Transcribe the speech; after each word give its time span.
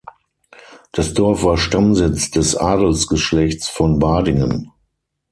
Das 0.93 1.13
Dorf 1.13 1.43
war 1.43 1.59
Stammsitz 1.59 2.31
des 2.31 2.55
Adelsgeschlechts 2.55 3.69
von 3.69 3.99
Badingen. 3.99 4.71